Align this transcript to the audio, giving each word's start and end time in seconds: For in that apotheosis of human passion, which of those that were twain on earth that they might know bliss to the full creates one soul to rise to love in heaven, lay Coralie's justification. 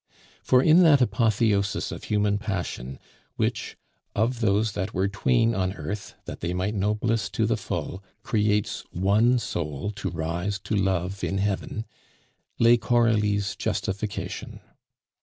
For 0.41 0.63
in 0.63 0.81
that 0.81 0.99
apotheosis 0.99 1.91
of 1.91 2.05
human 2.05 2.39
passion, 2.39 2.97
which 3.35 3.77
of 4.15 4.39
those 4.39 4.71
that 4.71 4.95
were 4.95 5.07
twain 5.07 5.53
on 5.53 5.73
earth 5.73 6.15
that 6.25 6.39
they 6.39 6.55
might 6.55 6.73
know 6.73 6.95
bliss 6.95 7.29
to 7.29 7.45
the 7.45 7.55
full 7.55 8.03
creates 8.23 8.83
one 8.89 9.37
soul 9.37 9.91
to 9.91 10.09
rise 10.09 10.57
to 10.61 10.75
love 10.75 11.23
in 11.23 11.37
heaven, 11.37 11.85
lay 12.57 12.77
Coralie's 12.77 13.55
justification. 13.55 14.61